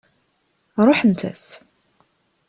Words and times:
Ṛuḥent-as. 0.85 1.45